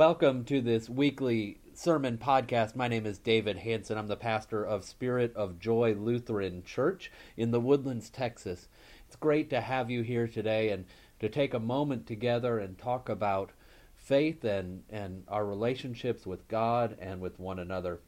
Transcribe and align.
Welcome 0.00 0.44
to 0.46 0.62
this 0.62 0.88
weekly 0.88 1.58
sermon 1.74 2.16
podcast. 2.16 2.74
My 2.74 2.88
name 2.88 3.04
is 3.04 3.18
David 3.18 3.58
Hanson. 3.58 3.98
I'm 3.98 4.06
the 4.06 4.16
pastor 4.16 4.64
of 4.64 4.82
Spirit 4.82 5.36
of 5.36 5.58
Joy 5.60 5.92
Lutheran 5.92 6.62
Church 6.64 7.12
in 7.36 7.50
the 7.50 7.60
Woodlands, 7.60 8.08
Texas. 8.08 8.68
It's 9.06 9.16
great 9.16 9.50
to 9.50 9.60
have 9.60 9.90
you 9.90 10.00
here 10.00 10.26
today 10.26 10.70
and 10.70 10.86
to 11.18 11.28
take 11.28 11.52
a 11.52 11.60
moment 11.60 12.06
together 12.06 12.58
and 12.58 12.78
talk 12.78 13.10
about 13.10 13.50
faith 13.94 14.42
and, 14.42 14.84
and 14.88 15.24
our 15.28 15.44
relationships 15.44 16.26
with 16.26 16.48
God 16.48 16.96
and 16.98 17.20
with 17.20 17.38
one 17.38 17.58
another. 17.58 18.00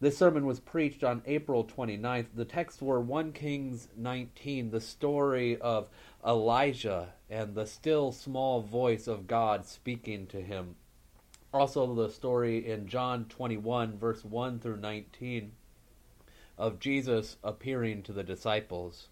This 0.00 0.16
sermon 0.16 0.46
was 0.46 0.60
preached 0.60 1.04
on 1.04 1.20
April 1.26 1.62
29th. 1.62 2.28
The 2.34 2.46
texts 2.46 2.80
were 2.80 3.02
1 3.02 3.32
Kings 3.32 3.88
19, 3.98 4.70
the 4.70 4.80
story 4.80 5.58
of 5.58 5.90
Elijah 6.26 7.12
and 7.28 7.54
the 7.54 7.66
still 7.66 8.12
small 8.12 8.62
voice 8.62 9.06
of 9.06 9.26
God 9.26 9.66
speaking 9.66 10.26
to 10.28 10.40
him 10.40 10.76
also 11.52 11.94
the 11.94 12.10
story 12.10 12.70
in 12.70 12.88
John 12.88 13.24
21, 13.26 13.98
verse 13.98 14.24
1 14.24 14.60
through 14.60 14.78
19, 14.78 15.52
of 16.56 16.80
Jesus 16.80 17.36
appearing 17.42 18.02
to 18.02 18.12
the 18.12 18.24
disciples. 18.24 19.08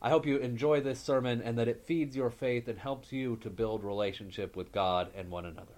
I 0.00 0.10
hope 0.10 0.26
you 0.26 0.36
enjoy 0.38 0.80
this 0.80 1.00
sermon 1.00 1.42
and 1.42 1.58
that 1.58 1.68
it 1.68 1.84
feeds 1.84 2.14
your 2.14 2.30
faith 2.30 2.68
and 2.68 2.78
helps 2.78 3.12
you 3.12 3.36
to 3.36 3.50
build 3.50 3.82
relationship 3.82 4.54
with 4.54 4.72
God 4.72 5.10
and 5.16 5.30
one 5.30 5.46
another. 5.46 5.72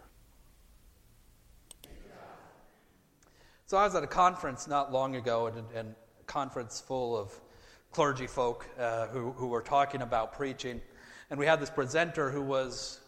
So 3.66 3.76
I 3.76 3.84
was 3.84 3.94
at 3.94 4.02
a 4.02 4.08
conference 4.08 4.66
not 4.66 4.92
long 4.92 5.16
ago, 5.16 5.46
and, 5.46 5.64
and 5.74 5.94
a 6.20 6.24
conference 6.24 6.80
full 6.80 7.16
of 7.16 7.38
clergy 7.92 8.26
folk 8.26 8.66
uh, 8.78 9.08
who, 9.08 9.32
who 9.32 9.48
were 9.48 9.60
talking 9.60 10.02
about 10.02 10.32
preaching. 10.32 10.80
And 11.30 11.38
we 11.38 11.44
had 11.44 11.60
this 11.60 11.68
presenter 11.68 12.30
who 12.30 12.40
was 12.40 13.00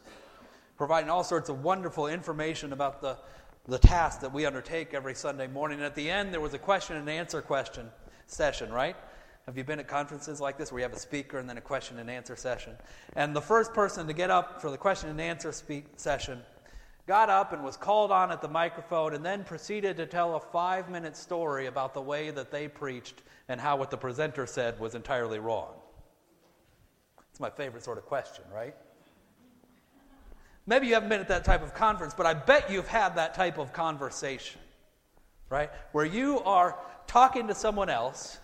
providing 0.80 1.10
all 1.10 1.22
sorts 1.22 1.50
of 1.50 1.62
wonderful 1.62 2.06
information 2.06 2.72
about 2.72 3.02
the, 3.02 3.14
the 3.68 3.76
task 3.76 4.22
that 4.22 4.32
we 4.32 4.46
undertake 4.46 4.94
every 4.94 5.14
Sunday 5.14 5.46
morning. 5.46 5.76
And 5.76 5.84
at 5.84 5.94
the 5.94 6.08
end, 6.08 6.32
there 6.32 6.40
was 6.40 6.54
a 6.54 6.58
question 6.58 6.96
and 6.96 7.06
answer 7.06 7.42
question 7.42 7.90
session, 8.26 8.72
right? 8.72 8.96
Have 9.44 9.58
you 9.58 9.64
been 9.64 9.78
at 9.78 9.88
conferences 9.88 10.40
like 10.40 10.56
this 10.56 10.72
where 10.72 10.78
you 10.78 10.84
have 10.84 10.94
a 10.94 10.98
speaker 10.98 11.36
and 11.36 11.46
then 11.46 11.58
a 11.58 11.60
question 11.60 11.98
and 11.98 12.08
answer 12.08 12.34
session? 12.34 12.72
And 13.14 13.36
the 13.36 13.42
first 13.42 13.74
person 13.74 14.06
to 14.06 14.14
get 14.14 14.30
up 14.30 14.62
for 14.62 14.70
the 14.70 14.78
question 14.78 15.10
and 15.10 15.20
answer 15.20 15.52
speak 15.52 15.84
session 15.96 16.40
got 17.06 17.28
up 17.28 17.52
and 17.52 17.62
was 17.62 17.76
called 17.76 18.10
on 18.10 18.32
at 18.32 18.40
the 18.40 18.48
microphone 18.48 19.12
and 19.12 19.22
then 19.22 19.44
proceeded 19.44 19.98
to 19.98 20.06
tell 20.06 20.34
a 20.36 20.40
five 20.40 20.88
minute 20.88 21.14
story 21.14 21.66
about 21.66 21.92
the 21.92 22.00
way 22.00 22.30
that 22.30 22.50
they 22.50 22.68
preached 22.68 23.20
and 23.50 23.60
how 23.60 23.76
what 23.76 23.90
the 23.90 23.98
presenter 23.98 24.46
said 24.46 24.80
was 24.80 24.94
entirely 24.94 25.40
wrong. 25.40 25.74
It's 27.30 27.38
my 27.38 27.50
favorite 27.50 27.84
sort 27.84 27.98
of 27.98 28.06
question, 28.06 28.44
right? 28.50 28.74
Maybe 30.70 30.86
you 30.86 30.94
haven't 30.94 31.08
been 31.08 31.20
at 31.20 31.26
that 31.26 31.42
type 31.42 31.64
of 31.64 31.74
conference, 31.74 32.14
but 32.14 32.26
I 32.26 32.32
bet 32.32 32.70
you've 32.70 32.86
had 32.86 33.16
that 33.16 33.34
type 33.34 33.58
of 33.58 33.72
conversation, 33.72 34.60
right? 35.48 35.68
Where 35.90 36.04
you 36.04 36.38
are 36.44 36.78
talking 37.08 37.48
to 37.48 37.56
someone 37.56 37.90
else 37.90 38.38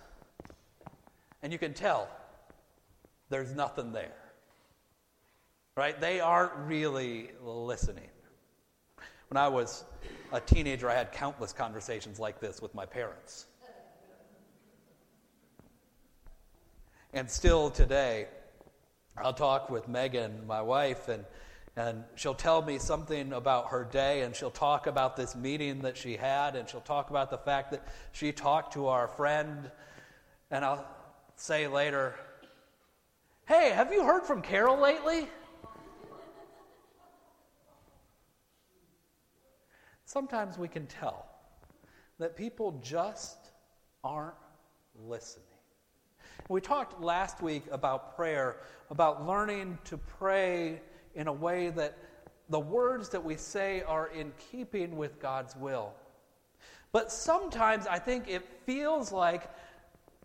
and 1.45 1.53
you 1.53 1.59
can 1.61 1.73
tell 1.73 2.09
there's 3.29 3.55
nothing 3.55 3.93
there, 3.93 4.17
right? 5.77 6.01
They 6.01 6.19
aren't 6.19 6.53
really 6.67 7.31
listening. 7.41 8.11
When 9.29 9.37
I 9.37 9.47
was 9.47 9.85
a 10.33 10.41
teenager, 10.41 10.91
I 10.91 10.95
had 10.95 11.13
countless 11.13 11.53
conversations 11.53 12.19
like 12.19 12.41
this 12.41 12.61
with 12.61 12.75
my 12.75 12.87
parents. 12.87 13.47
And 17.13 17.31
still 17.31 17.71
today, 17.71 18.27
I'll 19.17 19.33
talk 19.33 19.71
with 19.71 19.87
Megan, 19.87 20.45
my 20.49 20.61
wife, 20.61 21.07
and 21.09 21.25
and 21.77 22.05
she'll 22.15 22.35
tell 22.35 22.63
me 22.63 22.79
something 22.79 23.33
about 23.35 23.69
her 23.69 23.85
day, 23.85 24.23
and 24.23 24.35
she'll 24.35 24.51
talk 24.51 24.87
about 24.87 25.15
this 25.15 25.37
meeting 25.37 25.83
that 25.83 25.97
she 25.97 26.17
had, 26.17 26.57
and 26.57 26.67
she'll 26.69 26.81
talk 26.81 27.11
about 27.11 27.31
the 27.31 27.39
fact 27.39 27.71
that 27.73 27.87
she 28.13 28.33
talked 28.33 28.73
to 28.73 28.87
our 28.87 29.09
friend. 29.09 29.71
And 30.51 30.65
I'll 30.65 30.87
say 31.37 31.69
later, 31.69 32.15
Hey, 33.47 33.71
have 33.71 33.93
you 33.93 34.05
heard 34.05 34.25
from 34.25 34.43
Carol 34.43 34.77
lately? 34.77 35.29
Sometimes 40.05 40.57
we 40.59 40.67
can 40.67 40.87
tell 40.87 41.27
that 42.19 42.37
people 42.37 42.81
just 42.83 43.37
aren't 44.03 44.35
listening. 45.05 45.45
We 46.49 46.61
talked 46.61 47.01
last 47.01 47.43
week 47.43 47.65
about 47.71 48.17
prayer, 48.17 48.57
about 48.91 49.27
learning 49.27 49.79
to 49.85 49.99
pray 49.99 50.81
in 51.17 51.27
a 51.27 51.33
way 51.33 51.71
that 51.71 51.97
the 52.49 52.61
words 52.61 53.09
that 53.09 53.25
we 53.25 53.37
say 53.37 53.83
are 53.83 54.09
in 54.09 54.33
keeping 54.53 54.97
with 54.97 55.21
God's 55.21 55.57
will. 55.57 55.93
But 56.93 57.11
sometimes 57.11 57.87
I 57.87 57.99
think 57.99 58.29
it 58.29 58.47
feels 58.65 59.11
like 59.11 59.51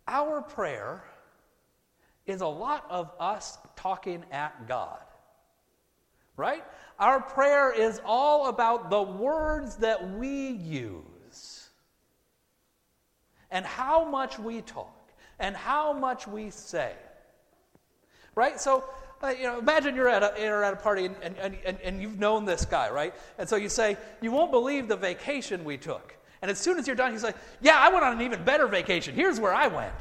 our 0.08 0.42
prayer 0.42 1.04
is 2.26 2.42
a 2.42 2.48
lot 2.48 2.86
of 2.90 3.12
us 3.20 3.58
talking 3.76 4.24
at 4.32 4.68
God. 4.68 5.00
Right? 6.38 6.64
Our 7.00 7.22
prayer 7.22 7.72
is 7.74 8.00
all 8.06 8.48
about 8.48 8.90
the 8.90 9.02
words 9.02 9.78
that 9.78 10.18
we 10.18 10.50
use 10.50 11.70
and 13.50 13.66
how 13.66 14.06
much 14.06 14.40
we 14.40 14.62
talk 14.62 15.12
and 15.40 15.56
how 15.56 15.94
much 15.94 16.28
we 16.28 16.50
say. 16.50 16.94
Right? 18.34 18.60
So 18.60 18.86
uh, 19.24 19.30
you 19.30 19.44
know, 19.44 19.60
imagine 19.60 19.96
you're 19.96 20.10
at 20.10 20.24
a, 20.24 20.34
you're 20.42 20.64
at 20.64 20.74
a 20.74 20.78
party 20.78 21.06
and, 21.06 21.16
and, 21.22 21.58
and, 21.66 21.80
and 21.82 22.02
you've 22.02 22.20
known 22.20 22.46
this 22.46 22.66
guy, 22.66 22.90
right? 22.90 23.14
And 23.38 23.48
so 23.48 23.56
you 23.56 23.70
say, 23.70 23.98
You 24.22 24.32
won't 24.32 24.52
believe 24.52 24.88
the 24.88 24.96
vacation 24.96 25.64
we 25.64 25.78
took. 25.78 26.16
And 26.42 26.50
as 26.50 26.58
soon 26.58 26.80
as 26.80 26.88
you're 26.88 26.96
done, 26.96 27.12
he's 27.12 27.24
like, 27.24 27.38
Yeah, 27.62 27.78
I 27.78 27.90
went 27.90 28.04
on 28.04 28.14
an 28.14 28.22
even 28.22 28.44
better 28.44 28.68
vacation. 28.68 29.14
Here's 29.14 29.40
where 29.40 29.54
I 29.54 29.68
went. 29.68 29.94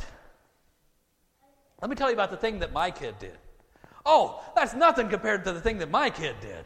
Let 1.80 1.90
me 1.90 1.96
tell 1.96 2.08
you 2.08 2.14
about 2.14 2.30
the 2.30 2.36
thing 2.36 2.60
that 2.60 2.72
my 2.72 2.90
kid 2.90 3.16
did. 3.18 3.36
Oh, 4.04 4.42
that's 4.54 4.74
nothing 4.74 5.08
compared 5.08 5.44
to 5.44 5.52
the 5.52 5.60
thing 5.60 5.78
that 5.78 5.90
my 5.90 6.10
kid 6.10 6.36
did. 6.40 6.64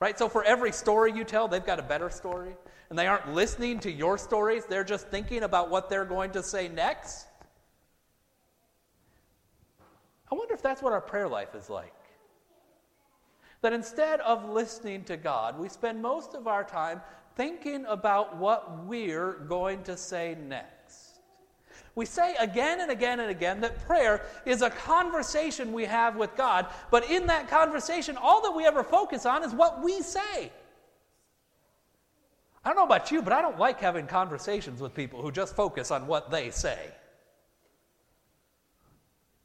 Right? 0.00 0.18
So 0.18 0.28
for 0.28 0.44
every 0.44 0.72
story 0.72 1.12
you 1.12 1.24
tell, 1.24 1.48
they've 1.48 1.64
got 1.64 1.78
a 1.78 1.82
better 1.82 2.10
story. 2.10 2.54
And 2.90 2.98
they 2.98 3.06
aren't 3.06 3.32
listening 3.32 3.80
to 3.80 3.90
your 3.90 4.18
stories, 4.18 4.66
they're 4.66 4.84
just 4.84 5.08
thinking 5.08 5.42
about 5.42 5.70
what 5.70 5.88
they're 5.88 6.04
going 6.04 6.30
to 6.32 6.42
say 6.42 6.68
next. 6.68 7.26
I 10.30 10.34
wonder 10.34 10.54
if 10.54 10.62
that's 10.62 10.82
what 10.82 10.92
our 10.92 11.00
prayer 11.00 11.28
life 11.28 11.54
is 11.54 11.68
like. 11.68 11.92
That 13.62 13.72
instead 13.72 14.20
of 14.20 14.50
listening 14.50 15.04
to 15.04 15.16
God, 15.16 15.58
we 15.58 15.68
spend 15.68 16.02
most 16.02 16.34
of 16.34 16.46
our 16.46 16.64
time 16.64 17.00
thinking 17.36 17.84
about 17.86 18.36
what 18.36 18.84
we're 18.84 19.32
going 19.32 19.82
to 19.84 19.96
say 19.96 20.36
next. 20.46 21.18
We 21.94 22.06
say 22.06 22.34
again 22.38 22.80
and 22.80 22.90
again 22.90 23.20
and 23.20 23.30
again 23.30 23.60
that 23.60 23.86
prayer 23.86 24.26
is 24.44 24.62
a 24.62 24.70
conversation 24.70 25.72
we 25.72 25.84
have 25.84 26.16
with 26.16 26.34
God, 26.36 26.66
but 26.90 27.08
in 27.10 27.26
that 27.28 27.48
conversation, 27.48 28.16
all 28.16 28.42
that 28.42 28.52
we 28.52 28.66
ever 28.66 28.82
focus 28.82 29.26
on 29.26 29.44
is 29.44 29.52
what 29.52 29.82
we 29.82 30.02
say. 30.02 30.50
I 32.64 32.68
don't 32.68 32.76
know 32.76 32.84
about 32.84 33.10
you, 33.10 33.22
but 33.22 33.32
I 33.32 33.42
don't 33.42 33.58
like 33.58 33.78
having 33.80 34.06
conversations 34.06 34.80
with 34.80 34.94
people 34.94 35.20
who 35.20 35.30
just 35.30 35.54
focus 35.54 35.90
on 35.90 36.06
what 36.06 36.30
they 36.30 36.50
say. 36.50 36.90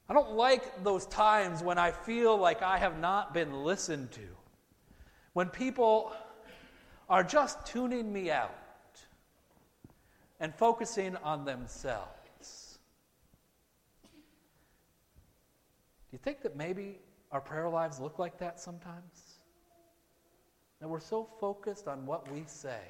I 0.09 0.13
don't 0.13 0.31
like 0.31 0.83
those 0.83 1.05
times 1.05 1.61
when 1.61 1.77
I 1.77 1.91
feel 1.91 2.35
like 2.35 2.63
I 2.63 2.79
have 2.79 2.99
not 2.99 3.31
been 3.33 3.63
listened 3.63 4.11
to. 4.13 4.27
When 5.33 5.49
people 5.49 6.11
are 7.07 7.23
just 7.23 7.63
tuning 7.67 8.11
me 8.11 8.31
out 8.31 8.55
and 10.39 10.53
focusing 10.55 11.15
on 11.17 11.45
themselves. 11.45 12.79
Do 16.09 16.13
you 16.13 16.19
think 16.19 16.41
that 16.41 16.55
maybe 16.55 16.97
our 17.31 17.41
prayer 17.41 17.69
lives 17.69 17.99
look 17.99 18.17
like 18.17 18.39
that 18.39 18.59
sometimes? 18.59 19.37
That 20.81 20.87
we're 20.87 20.99
so 20.99 21.29
focused 21.39 21.87
on 21.87 22.07
what 22.07 22.31
we 22.31 22.43
say 22.47 22.81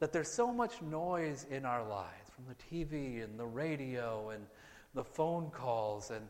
that 0.00 0.12
there's 0.12 0.32
so 0.32 0.52
much 0.52 0.80
noise 0.82 1.46
in 1.50 1.64
our 1.64 1.86
lives 1.86 2.21
from 2.34 2.44
the 2.48 2.54
TV 2.54 3.22
and 3.22 3.38
the 3.38 3.46
radio 3.46 4.30
and 4.30 4.46
the 4.94 5.04
phone 5.04 5.50
calls 5.50 6.10
and 6.10 6.28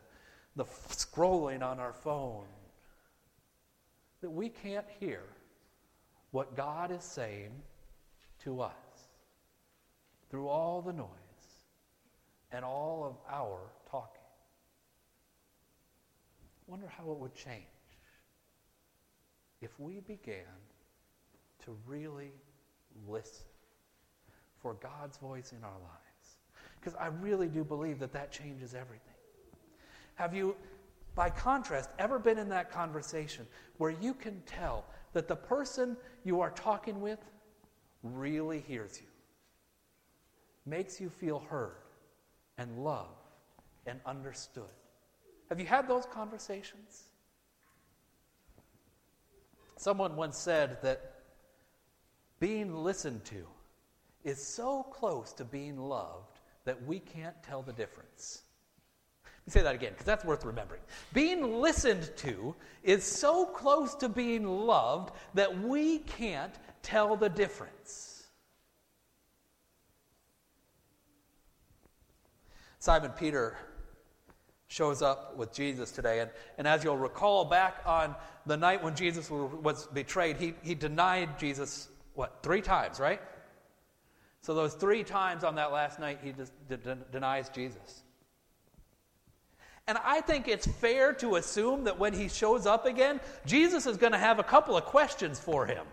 the 0.55 0.65
scrolling 0.65 1.61
on 1.61 1.79
our 1.79 1.93
phone 1.93 2.45
that 4.21 4.29
we 4.29 4.49
can't 4.49 4.85
hear 4.99 5.23
what 6.31 6.55
God 6.55 6.91
is 6.91 7.03
saying 7.03 7.51
to 8.43 8.61
us 8.61 8.71
through 10.29 10.47
all 10.47 10.81
the 10.81 10.93
noise 10.93 11.07
and 12.51 12.63
all 12.63 13.03
of 13.05 13.33
our 13.33 13.59
talking. 13.89 14.21
I 16.67 16.71
wonder 16.71 16.87
how 16.87 17.11
it 17.11 17.17
would 17.17 17.35
change 17.35 17.63
if 19.61 19.79
we 19.79 19.99
began 19.99 20.45
to 21.65 21.77
really 21.85 22.31
listen 23.07 23.45
for 24.63 24.73
God's 24.75 25.17
voice 25.17 25.51
in 25.51 25.63
our 25.63 25.69
lives. 25.69 26.37
Because 26.79 26.95
I 26.95 27.07
really 27.07 27.47
do 27.47 27.63
believe 27.63 27.99
that 27.99 28.13
that 28.13 28.31
changes 28.31 28.73
everything. 28.73 29.13
Have 30.15 30.33
you 30.33 30.55
by 31.15 31.29
contrast, 31.29 31.89
ever 31.99 32.17
been 32.17 32.37
in 32.37 32.49
that 32.49 32.71
conversation 32.71 33.45
where 33.77 33.91
you 33.91 34.13
can 34.13 34.41
tell 34.45 34.85
that 35.13 35.27
the 35.27 35.35
person 35.35 35.95
you 36.23 36.41
are 36.41 36.49
talking 36.49 37.01
with 37.01 37.19
really 38.01 38.61
hears 38.61 38.99
you, 38.99 39.07
makes 40.65 40.99
you 40.99 41.09
feel 41.09 41.39
heard 41.39 41.75
and 42.57 42.83
loved 42.83 43.09
and 43.85 43.99
understood? 44.05 44.63
Have 45.49 45.59
you 45.59 45.67
had 45.67 45.87
those 45.87 46.05
conversations? 46.07 47.03
Someone 49.75 50.15
once 50.15 50.37
said 50.37 50.81
that 50.81 51.13
being 52.39 52.75
listened 52.75 53.23
to 53.25 53.45
is 54.23 54.41
so 54.41 54.83
close 54.83 55.33
to 55.33 55.43
being 55.43 55.77
loved 55.77 56.39
that 56.65 56.81
we 56.85 56.99
can't 56.99 57.35
tell 57.43 57.61
the 57.61 57.73
difference. 57.73 58.41
Let 59.25 59.47
me 59.47 59.59
say 59.59 59.63
that 59.63 59.75
again 59.75 59.91
because 59.91 60.05
that's 60.05 60.23
worth 60.23 60.45
remembering. 60.45 60.81
Being 61.13 61.59
listened 61.59 62.09
to 62.17 62.55
is 62.83 63.03
so 63.03 63.45
close 63.45 63.93
to 63.95 64.07
being 64.07 64.45
loved 64.45 65.13
that 65.33 65.61
we 65.61 65.99
can't 65.99 66.53
tell 66.81 67.17
the 67.17 67.29
difference. 67.29 68.27
Simon 72.79 73.11
Peter 73.11 73.57
shows 74.67 75.01
up 75.01 75.37
with 75.37 75.53
Jesus 75.53 75.91
today. 75.91 76.19
And, 76.19 76.31
and 76.57 76.67
as 76.67 76.83
you'll 76.83 76.97
recall, 76.97 77.45
back 77.45 77.77
on 77.85 78.15
the 78.45 78.57
night 78.57 78.83
when 78.83 78.95
Jesus 78.95 79.29
was 79.29 79.87
betrayed, 79.93 80.37
he, 80.37 80.55
he 80.63 80.73
denied 80.73 81.37
Jesus, 81.37 81.89
what, 82.15 82.39
three 82.41 82.61
times, 82.61 82.99
right? 82.99 83.21
So, 84.43 84.53
those 84.53 84.73
three 84.73 85.05
times 85.05 85.45
on 85.45 85.55
that 85.55 85.71
last 85.71 85.99
night, 85.99 86.19
he 86.21 86.33
de- 86.33 86.77
de- 86.77 86.97
denies 87.13 87.47
Jesus. 87.47 88.03
And 89.87 89.97
I 90.03 90.19
think 90.19 90.49
it's 90.49 90.67
fair 90.67 91.13
to 91.13 91.37
assume 91.37 91.85
that 91.85 91.97
when 91.97 92.13
he 92.13 92.27
shows 92.27 92.65
up 92.65 92.85
again, 92.85 93.21
Jesus 93.45 93.85
is 93.85 93.95
going 93.95 94.11
to 94.11 94.17
have 94.17 94.39
a 94.39 94.43
couple 94.43 94.75
of 94.75 94.83
questions 94.83 95.39
for 95.39 95.65
him 95.65 95.85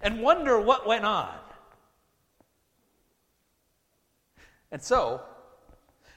and 0.00 0.22
wonder 0.22 0.58
what 0.58 0.86
went 0.86 1.04
on. 1.04 1.34
And 4.72 4.80
so, 4.80 5.20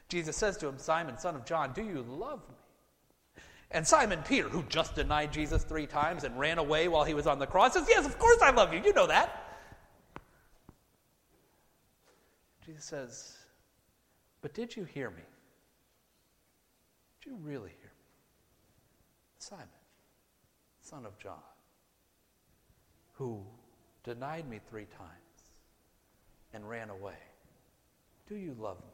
Jesus 0.08 0.38
says 0.38 0.56
to 0.58 0.70
him, 0.70 0.78
Simon, 0.78 1.18
son 1.18 1.36
of 1.36 1.44
John, 1.44 1.74
do 1.74 1.84
you 1.84 2.02
love 2.02 2.40
me? 2.48 3.44
And 3.72 3.86
Simon 3.86 4.22
Peter, 4.26 4.48
who 4.48 4.64
just 4.70 4.96
denied 4.96 5.34
Jesus 5.34 5.66
three 5.66 5.88
times 5.88 6.24
and 6.24 6.40
ran 6.40 6.60
away 6.60 6.88
while 6.88 7.04
he 7.04 7.14
was 7.14 7.28
on 7.28 7.40
the 7.40 7.48
cross, 7.48 7.74
says, 7.74 7.88
Yes, 7.90 8.06
of 8.06 8.18
course 8.18 8.42
I 8.42 8.52
love 8.52 8.74
you. 8.74 8.80
You 8.82 8.94
know 8.94 9.08
that. 9.08 9.43
Jesus 12.66 12.86
says, 12.86 13.38
But 14.42 14.54
did 14.54 14.76
you 14.76 14.84
hear 14.86 15.10
me? 15.10 15.24
Did 17.22 17.32
you 17.32 17.38
really 17.42 17.70
hear 17.70 17.90
me? 17.90 18.04
Simon, 19.38 19.68
son 20.82 21.06
of 21.06 21.18
John, 21.18 21.44
who 23.14 23.42
denied 24.04 24.50
me 24.50 24.60
three 24.70 24.86
times 24.86 25.10
and 26.54 26.68
ran 26.68 26.90
away. 26.90 27.18
Do 28.28 28.36
you 28.36 28.56
love 28.60 28.78
me? 28.78 28.94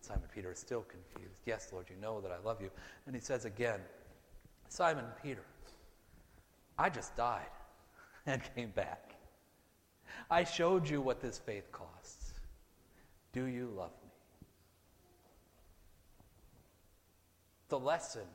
Simon 0.00 0.28
Peter 0.34 0.52
is 0.52 0.58
still 0.58 0.82
confused. 0.82 1.36
Yes, 1.44 1.68
Lord, 1.72 1.86
you 1.90 1.96
know 2.00 2.20
that 2.20 2.32
I 2.32 2.38
love 2.44 2.60
you. 2.62 2.70
And 3.06 3.14
he 3.14 3.20
says 3.20 3.44
again, 3.44 3.80
Simon 4.68 5.04
Peter, 5.22 5.44
I 6.78 6.88
just 6.88 7.14
died 7.16 7.50
and 8.26 8.42
came 8.54 8.70
back. 8.70 9.17
I 10.30 10.44
showed 10.44 10.88
you 10.88 11.00
what 11.00 11.20
this 11.20 11.38
faith 11.38 11.70
costs. 11.72 12.34
Do 13.32 13.44
you 13.44 13.72
love 13.76 13.92
me? 14.02 14.10
The 17.68 17.78
lesson, 17.78 18.26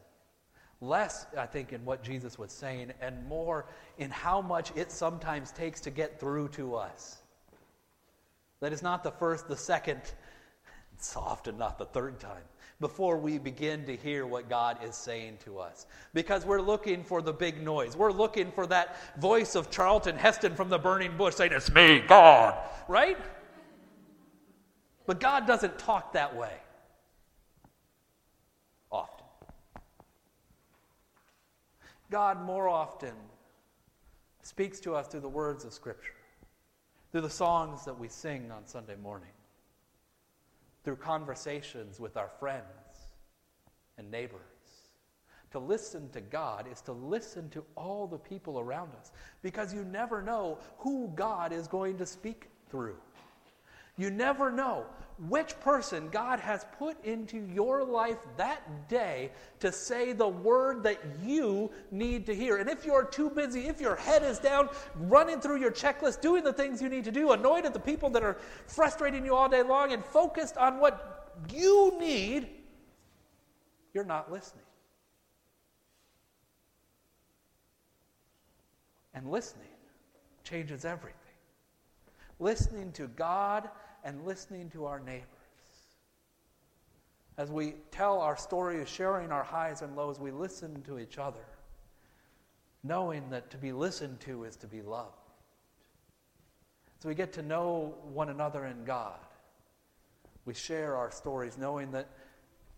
less, 0.81 1.25
I 1.38 1.45
think, 1.45 1.74
in 1.74 1.84
what 1.86 2.04
Jesus 2.04 2.38
was 2.38 2.51
saying, 2.51 2.94
and 3.01 3.28
more 3.28 3.66
in 3.98 4.10
how 4.10 4.42
much 4.42 4.72
it 4.75 4.92
sometimes 4.92 5.51
takes 5.51 5.81
to 5.81 5.92
get 5.92 6.19
through 6.19 6.50
to 6.50 6.75
us. 6.75 7.22
That 8.60 8.74
is 8.74 8.81
not 8.81 9.04
the 9.04 9.12
first, 9.12 9.48
the 9.48 9.57
second, 9.57 10.01
it's 10.94 11.16
often 11.18 11.57
not 11.57 11.78
the 11.78 11.86
third 11.86 12.19
time 12.19 12.44
before 12.83 13.15
we 13.15 13.38
begin 13.38 13.85
to 13.85 13.95
hear 13.95 14.27
what 14.27 14.50
God 14.50 14.77
is 14.83 14.94
saying 14.94 15.38
to 15.45 15.57
us. 15.57 15.85
Because 16.13 16.45
we're 16.45 16.59
looking 16.59 17.01
for 17.01 17.21
the 17.21 17.31
big 17.31 17.63
noise. 17.63 17.95
We're 17.95 18.12
looking 18.12 18.51
for 18.51 18.68
that 18.68 18.97
voice 19.21 19.56
of 19.56 19.71
Charlton 19.71 20.18
Heston 20.18 20.53
from 20.53 20.68
the 20.68 20.77
burning 20.77 21.15
bush 21.15 21.35
saying, 21.35 21.53
It's 21.53 21.71
me, 21.71 22.01
God, 22.06 22.57
right? 22.89 23.18
But 25.06 25.21
God 25.21 25.47
doesn't 25.47 25.80
talk 25.80 26.12
that 26.12 26.35
way 26.35 26.51
often. 28.91 29.25
God 32.12 32.45
more 32.45 32.68
often 32.68 33.13
speaks 34.41 34.81
to 34.81 34.94
us 34.94 35.07
through 35.07 35.21
the 35.21 35.30
words 35.30 35.63
of 35.63 35.71
Scripture, 35.71 36.15
through 37.13 37.21
the 37.21 37.30
songs 37.30 37.85
that 37.85 37.97
we 37.97 38.09
sing 38.09 38.51
on 38.51 38.68
Sunday 38.68 38.97
morning 39.01 39.30
through 40.83 40.97
conversations 40.97 42.00
with 42.00 42.18
our 42.18 42.30
friends 42.39 43.07
and 43.97 44.09
neighbors. 44.09 44.41
To 45.51 45.59
listen 45.59 46.09
to 46.09 46.21
God 46.21 46.65
is 46.71 46.81
to 46.81 46.94
listen 46.94 47.50
to 47.51 47.63
all 47.75 48.07
the 48.07 48.18
people 48.18 48.59
around 48.59 48.91
us 49.00 49.12
because 49.44 49.74
you 49.74 49.83
never 49.85 50.21
know 50.21 50.57
who 50.80 51.12
God 51.15 51.53
is 51.53 51.68
going 51.68 51.97
to 52.00 52.06
speak 52.06 52.50
through. 52.69 52.97
You 53.98 54.10
never 54.10 54.51
know 54.51 54.86
which 55.30 55.60
person 55.60 56.10
God 56.10 56.40
has 56.40 56.66
put 56.80 57.04
into 57.06 57.38
your 57.54 57.84
life 57.84 58.18
that 58.38 58.90
day 58.90 59.31
to 59.60 59.72
say 59.72 60.12
the 60.12 60.28
word 60.28 60.81
that 60.84 61.00
you 61.24 61.72
need 61.92 62.25
to 62.25 62.36
hear. 62.36 62.57
And 62.57 62.68
if 62.69 62.86
you're 62.86 63.06
too 63.06 63.30
busy, 63.30 63.68
if 63.68 63.80
your 63.80 63.95
head 63.95 64.24
is 64.24 64.40
down, 64.40 64.69
running 64.95 65.40
through 65.40 65.60
your 65.60 65.72
checklist, 65.72 66.22
doing 66.22 66.44
the 66.44 66.51
things 66.51 66.81
you 66.81 66.90
need 66.90 67.04
to 67.04 67.12
do, 67.12 67.31
annoyed 67.31 67.66
at 67.66 67.74
the 67.74 67.80
people 67.80 68.10
that 68.12 68.24
are 68.24 68.38
frustrating 68.66 69.24
you 69.24 69.36
all 69.36 69.48
day 69.48 69.62
long, 69.62 69.94
and 69.94 70.04
focused 70.04 70.57
on 70.57 70.80
what 70.80 71.36
you 71.54 71.95
need, 72.00 72.50
you're 73.94 74.04
not 74.04 74.31
listening. 74.31 74.63
And 79.13 79.30
listening 79.30 79.68
changes 80.44 80.86
everything. 80.86 81.19
Listening 82.40 82.92
to 82.94 83.07
God 83.07 83.69
and 84.03 84.25
listening 84.25 84.69
to 84.71 84.85
our 84.85 85.00
neighbors. 85.00 85.27
As 87.38 87.50
we 87.50 87.75
tell 87.91 88.19
our 88.19 88.38
story 88.38 88.81
of 88.81 88.88
sharing 88.88 89.31
our 89.31 89.44
highs 89.44 89.81
and 89.81 89.95
lows, 89.95 90.19
we 90.19 90.31
listen 90.31 90.83
to 90.83 91.00
each 91.00 91.17
other, 91.17 91.45
knowing 92.83 93.29
that 93.31 93.49
to 93.51 93.57
be 93.57 93.71
listened 93.71 94.19
to 94.21 94.44
is 94.44 94.56
to 94.57 94.68
be 94.68 94.81
loved. 94.81 95.16
So 96.99 97.09
we 97.09 97.16
get 97.16 97.33
to 97.33 97.42
know 97.42 97.95
one 98.13 98.30
another 98.30 98.66
in 98.66 98.85
God. 98.85 99.19
We 100.45 100.54
share 100.54 100.95
our 100.95 101.11
stories, 101.11 101.57
knowing 101.57 101.92
that 101.92 102.07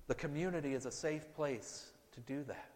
the 0.07 0.15
community 0.15 0.73
is 0.73 0.85
a 0.85 0.91
safe 0.91 1.33
place 1.35 1.91
to 2.13 2.21
do 2.21 2.43
that. 2.43 2.69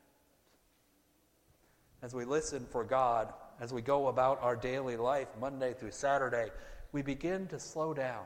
As 2.02 2.14
we 2.14 2.26
listen 2.26 2.66
for 2.70 2.84
God, 2.84 3.34
as 3.60 3.74
we 3.74 3.82
go 3.82 4.08
about 4.08 4.42
our 4.42 4.56
daily 4.56 4.98
life, 4.98 5.28
Monday 5.40 5.74
through 5.74 5.92
Saturday, 5.92 6.50
we 6.92 7.02
begin 7.02 7.48
to 7.48 7.60
slow 7.60 7.94
down 7.94 8.26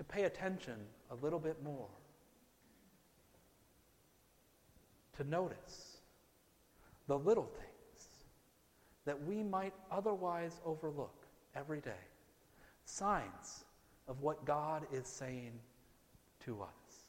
to 0.00 0.04
pay 0.04 0.24
attention 0.24 0.76
a 1.10 1.14
little 1.16 1.38
bit 1.38 1.62
more, 1.62 1.90
to 5.18 5.24
notice 5.24 5.98
the 7.06 7.18
little 7.18 7.44
things 7.44 8.08
that 9.04 9.22
we 9.26 9.42
might 9.42 9.74
otherwise 9.90 10.58
overlook 10.64 11.26
every 11.54 11.82
day, 11.82 12.00
signs 12.86 13.66
of 14.08 14.22
what 14.22 14.42
God 14.46 14.86
is 14.90 15.06
saying 15.06 15.52
to 16.46 16.62
us. 16.62 17.04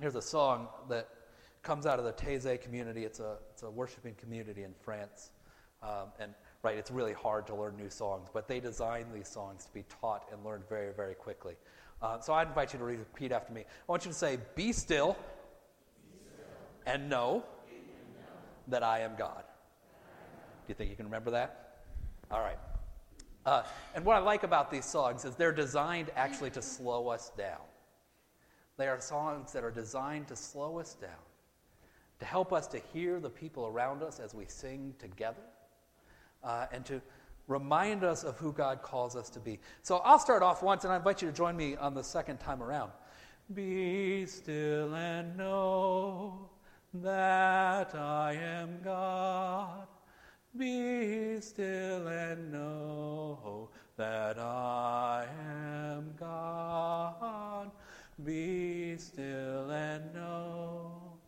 Here's 0.00 0.14
a 0.14 0.22
song 0.22 0.68
that 0.88 1.10
comes 1.60 1.84
out 1.84 1.98
of 1.98 2.06
the 2.06 2.12
Taizé 2.14 2.58
community. 2.58 3.04
It's 3.04 3.20
a, 3.20 3.36
it's 3.52 3.64
a 3.64 3.70
worshiping 3.70 4.14
community 4.14 4.62
in 4.62 4.72
France. 4.80 5.30
Um, 5.82 6.08
and 6.18 6.32
right? 6.62 6.76
It's 6.76 6.90
really 6.90 7.12
hard 7.12 7.46
to 7.48 7.54
learn 7.54 7.76
new 7.76 7.90
songs, 7.90 8.28
but 8.32 8.48
they 8.48 8.60
design 8.60 9.06
these 9.14 9.28
songs 9.28 9.64
to 9.64 9.72
be 9.72 9.84
taught 10.00 10.24
and 10.32 10.44
learned 10.44 10.64
very, 10.68 10.92
very 10.92 11.14
quickly. 11.14 11.54
Uh, 12.02 12.20
so 12.20 12.32
I 12.32 12.42
invite 12.42 12.72
you 12.72 12.78
to 12.78 12.84
repeat 12.84 13.32
after 13.32 13.52
me. 13.52 13.62
I 13.62 13.92
want 13.92 14.04
you 14.04 14.10
to 14.10 14.16
say, 14.16 14.38
Be 14.54 14.72
still, 14.72 15.16
Be 16.10 16.18
still. 16.18 16.46
and 16.86 17.08
know 17.08 17.44
that 18.68 18.82
I 18.82 19.00
am 19.00 19.12
God. 19.16 19.42
Do 19.42 20.72
you 20.72 20.74
think 20.74 20.90
you 20.90 20.96
can 20.96 21.06
remember 21.06 21.30
that? 21.30 21.78
All 22.30 22.40
right. 22.40 22.58
Uh, 23.46 23.62
and 23.94 24.04
what 24.04 24.16
I 24.16 24.18
like 24.18 24.42
about 24.42 24.70
these 24.70 24.84
songs 24.84 25.24
is 25.24 25.34
they're 25.34 25.52
designed 25.52 26.10
actually 26.16 26.50
to 26.50 26.62
slow 26.62 27.08
us 27.08 27.30
down. 27.38 27.60
They 28.76 28.88
are 28.88 29.00
songs 29.00 29.52
that 29.52 29.64
are 29.64 29.70
designed 29.70 30.28
to 30.28 30.36
slow 30.36 30.78
us 30.78 30.94
down, 30.94 31.10
to 32.20 32.24
help 32.26 32.52
us 32.52 32.66
to 32.68 32.78
hear 32.92 33.18
the 33.18 33.30
people 33.30 33.66
around 33.66 34.02
us 34.02 34.20
as 34.20 34.34
we 34.34 34.44
sing 34.46 34.94
together 34.98 35.42
uh, 36.42 36.66
and 36.72 36.84
to 36.86 37.00
remind 37.46 38.04
us 38.04 38.24
of 38.24 38.36
who 38.38 38.52
God 38.52 38.82
calls 38.82 39.16
us 39.16 39.30
to 39.30 39.40
be. 39.40 39.58
So 39.82 39.98
I'll 39.98 40.18
start 40.18 40.42
off 40.42 40.62
once, 40.62 40.84
and 40.84 40.92
I 40.92 40.96
invite 40.96 41.22
you 41.22 41.28
to 41.28 41.34
join 41.34 41.56
me 41.56 41.76
on 41.76 41.94
the 41.94 42.04
second 42.04 42.38
time 42.38 42.62
around. 42.62 42.92
Be 43.54 44.26
still 44.26 44.94
and 44.94 45.36
know 45.36 46.50
that 46.94 47.94
I 47.94 48.34
am 48.34 48.80
God. 48.84 49.86
Be 50.56 51.40
still 51.40 52.08
and 52.08 52.52
know 52.52 53.70
that 53.96 54.38
I 54.38 55.26
am 55.40 56.14
God. 56.18 57.70
Be 58.24 58.96
still 58.98 59.70
and 59.70 60.14
know 60.14 61.18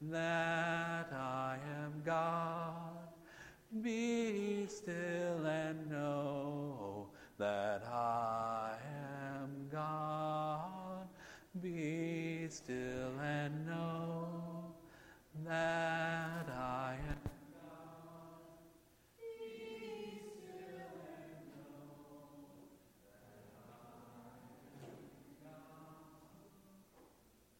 that 0.00 1.12
I 1.12 1.58
am 1.78 2.02
God. 2.04 2.55
Be 3.86 4.66
still 4.66 5.46
and 5.46 5.88
know 5.88 7.06
that 7.38 7.84
I 7.86 8.72
am 9.38 9.68
God. 9.70 11.06
Be 11.62 12.48
still 12.48 13.20
and 13.22 13.64
know 13.64 14.74
that 15.44 16.48
I 16.50 16.96
am 17.08 17.20
God. 17.22 17.30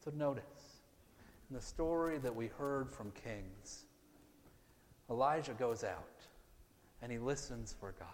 So 0.04 0.11
notice, 0.16 0.42
in 1.49 1.54
the 1.54 1.62
story 1.62 2.18
that 2.18 2.35
we 2.35 2.49
heard 2.49 2.90
from 2.90 3.12
Kings, 3.12 3.86
Elijah 5.11 5.55
goes 5.55 5.85
out 5.85 6.23
and 7.03 7.11
he 7.13 7.19
listens 7.19 7.75
for 7.79 7.95
God. 7.99 8.09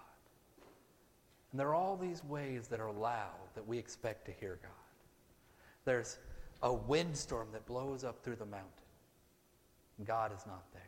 And 1.50 1.60
there 1.60 1.68
are 1.68 1.74
all 1.74 1.96
these 1.96 2.24
ways 2.24 2.68
that 2.68 2.80
are 2.80 2.92
loud 2.92 3.54
that 3.54 3.66
we 3.66 3.78
expect 3.78 4.24
to 4.26 4.32
hear 4.32 4.58
God. 4.62 4.70
There's 5.84 6.18
a 6.62 6.72
windstorm 6.72 7.48
that 7.52 7.66
blows 7.66 8.04
up 8.04 8.22
through 8.22 8.36
the 8.36 8.46
mountain. 8.46 8.68
And 9.98 10.06
God 10.06 10.32
is 10.34 10.46
not 10.46 10.64
there. 10.72 10.82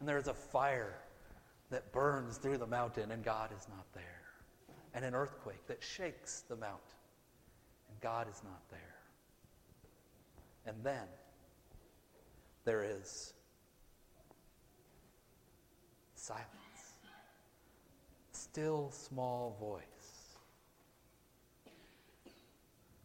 And 0.00 0.08
there's 0.08 0.28
a 0.28 0.34
fire 0.34 0.98
that 1.70 1.92
burns 1.92 2.38
through 2.38 2.58
the 2.58 2.66
mountain, 2.66 3.10
and 3.10 3.22
God 3.22 3.50
is 3.56 3.66
not 3.68 3.84
there. 3.92 4.22
And 4.94 5.04
an 5.04 5.14
earthquake 5.14 5.66
that 5.66 5.82
shakes 5.82 6.44
the 6.48 6.56
mountain, 6.56 6.80
and 7.90 8.00
God 8.00 8.26
is 8.30 8.40
not 8.42 8.62
there. 8.70 8.80
And 10.66 10.76
then 10.82 11.06
there 12.64 12.82
is 12.82 13.34
silence. 16.28 16.44
Still 18.32 18.90
small 18.90 19.56
voice. 19.58 20.36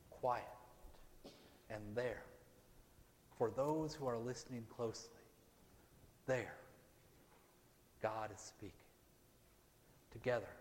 Quiet. 0.09 0.43
And 1.69 1.81
there, 1.95 2.23
for 3.37 3.49
those 3.49 3.95
who 3.95 4.07
are 4.07 4.17
listening 4.17 4.65
closely, 4.75 5.09
there, 6.27 6.53
God 8.01 8.29
is 8.35 8.41
speaking. 8.41 8.73
Together, 10.11 10.53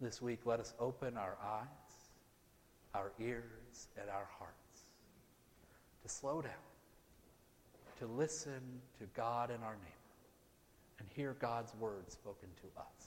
this 0.00 0.22
week, 0.22 0.40
let 0.44 0.60
us 0.60 0.74
open 0.78 1.16
our 1.16 1.36
eyes, 1.44 1.66
our 2.94 3.10
ears, 3.18 3.88
and 4.00 4.08
our 4.08 4.28
hearts 4.38 4.84
to 6.02 6.08
slow 6.08 6.40
down, 6.40 6.52
to 7.98 8.06
listen 8.06 8.60
to 9.00 9.06
God 9.16 9.50
and 9.50 9.64
our 9.64 9.74
neighbor, 9.74 9.95
and 10.98 11.08
hear 11.14 11.36
God's 11.40 11.74
word 11.74 12.10
spoken 12.10 12.48
to 12.62 12.80
us. 12.80 13.05